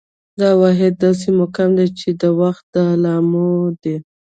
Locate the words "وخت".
2.41-2.63